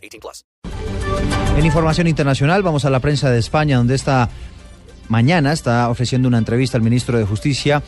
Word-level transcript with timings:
18 0.00 0.20
plus. 0.20 0.44
En 1.56 1.66
información 1.66 2.06
internacional, 2.06 2.62
vamos 2.62 2.84
a 2.84 2.90
la 2.90 3.00
prensa 3.00 3.30
de 3.30 3.38
España, 3.38 3.76
donde 3.76 3.94
esta 3.94 4.30
mañana 5.08 5.52
está 5.52 5.88
ofreciendo 5.90 6.28
una 6.28 6.38
entrevista 6.38 6.76
al 6.76 6.82
ministro 6.82 7.18
de 7.18 7.24
Justicia, 7.24 7.82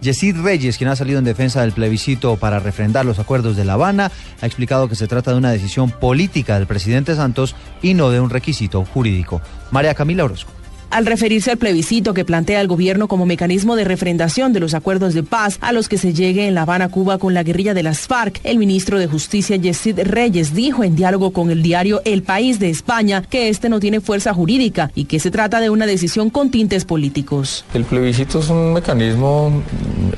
Yesid 0.00 0.36
Reyes, 0.42 0.76
quien 0.76 0.90
ha 0.90 0.96
salido 0.96 1.18
en 1.18 1.24
defensa 1.24 1.62
del 1.62 1.72
plebiscito 1.72 2.36
para 2.36 2.60
refrendar 2.60 3.04
los 3.04 3.18
acuerdos 3.18 3.56
de 3.56 3.64
La 3.64 3.74
Habana, 3.74 4.12
ha 4.40 4.46
explicado 4.46 4.88
que 4.88 4.96
se 4.96 5.06
trata 5.06 5.32
de 5.32 5.38
una 5.38 5.50
decisión 5.50 5.90
política 5.90 6.58
del 6.58 6.66
presidente 6.66 7.14
Santos 7.14 7.56
y 7.80 7.94
no 7.94 8.10
de 8.10 8.20
un 8.20 8.30
requisito 8.30 8.84
jurídico. 8.84 9.40
María 9.70 9.94
Camila 9.94 10.24
Orozco. 10.24 10.52
Al 10.94 11.06
referirse 11.06 11.50
al 11.50 11.58
plebiscito 11.58 12.14
que 12.14 12.24
plantea 12.24 12.60
el 12.60 12.68
gobierno 12.68 13.08
como 13.08 13.26
mecanismo 13.26 13.74
de 13.74 13.82
refrendación 13.82 14.52
de 14.52 14.60
los 14.60 14.74
acuerdos 14.74 15.12
de 15.12 15.24
paz 15.24 15.58
a 15.60 15.72
los 15.72 15.88
que 15.88 15.98
se 15.98 16.14
llegue 16.14 16.46
en 16.46 16.54
La 16.54 16.62
Habana, 16.62 16.88
Cuba, 16.88 17.18
con 17.18 17.34
la 17.34 17.42
guerrilla 17.42 17.74
de 17.74 17.82
las 17.82 18.06
FARC. 18.06 18.40
El 18.44 18.58
ministro 18.58 19.00
de 19.00 19.08
Justicia, 19.08 19.56
Yesid 19.56 19.98
Reyes, 20.04 20.54
dijo 20.54 20.84
en 20.84 20.94
diálogo 20.94 21.32
con 21.32 21.50
el 21.50 21.64
diario 21.64 22.00
El 22.04 22.22
País 22.22 22.60
de 22.60 22.70
España 22.70 23.22
que 23.22 23.48
este 23.48 23.68
no 23.68 23.80
tiene 23.80 24.00
fuerza 24.00 24.32
jurídica 24.32 24.92
y 24.94 25.06
que 25.06 25.18
se 25.18 25.32
trata 25.32 25.58
de 25.58 25.68
una 25.68 25.84
decisión 25.84 26.30
con 26.30 26.52
tintes 26.52 26.84
políticos. 26.84 27.64
El 27.74 27.82
plebiscito 27.82 28.38
es 28.38 28.48
un 28.48 28.72
mecanismo 28.72 29.64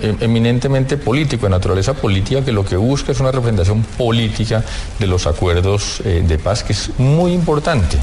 eh, 0.03 0.15
eminentemente 0.21 0.99
político, 0.99 1.47
de 1.47 1.53
naturaleza 1.53 1.95
política, 1.95 2.45
que 2.45 2.53
lo 2.53 2.67
que 2.67 2.77
busca 2.77 3.13
es 3.13 3.21
una 3.21 3.33
refrendación 3.33 3.83
política 3.97 4.63
de 4.99 5.07
los 5.07 5.27
acuerdos 5.27 6.03
eh, 6.05 6.23
de 6.29 6.39
paz, 6.39 6.63
que 6.63 6.75
es 6.75 6.91
muy 6.99 7.33
importante. 7.33 7.97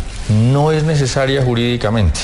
No 0.52 0.72
es 0.72 0.84
necesaria 0.84 1.44
jurídicamente 1.44 2.22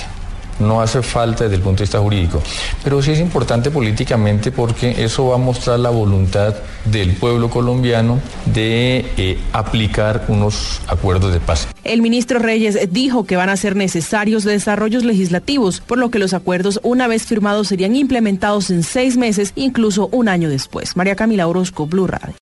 no 0.59 0.81
hace 0.81 1.01
falta 1.01 1.45
desde 1.45 1.55
el 1.55 1.61
punto 1.61 1.79
de 1.79 1.83
vista 1.83 1.99
jurídico, 1.99 2.41
pero 2.83 3.01
sí 3.01 3.11
es 3.11 3.19
importante 3.19 3.71
políticamente 3.71 4.51
porque 4.51 5.03
eso 5.03 5.27
va 5.27 5.35
a 5.35 5.39
mostrar 5.39 5.79
la 5.79 5.89
voluntad 5.89 6.55
del 6.85 7.13
pueblo 7.13 7.49
colombiano 7.49 8.19
de 8.45 9.05
eh, 9.17 9.39
aplicar 9.53 10.25
unos 10.27 10.81
acuerdos 10.87 11.33
de 11.33 11.39
paz. 11.39 11.67
El 11.83 12.01
ministro 12.01 12.39
Reyes 12.39 12.77
dijo 12.91 13.25
que 13.25 13.35
van 13.35 13.49
a 13.49 13.57
ser 13.57 13.75
necesarios 13.75 14.43
desarrollos 14.43 15.03
legislativos, 15.03 15.81
por 15.81 15.97
lo 15.97 16.09
que 16.09 16.19
los 16.19 16.33
acuerdos 16.33 16.79
una 16.83 17.07
vez 17.07 17.25
firmados 17.25 17.67
serían 17.67 17.95
implementados 17.95 18.69
en 18.69 18.83
seis 18.83 19.17
meses, 19.17 19.53
incluso 19.55 20.09
un 20.11 20.27
año 20.27 20.49
después. 20.49 20.95
María 20.95 21.15
Camila 21.15 21.47
Orozco, 21.47 21.87
Blue 21.87 22.07
Radio. 22.07 22.35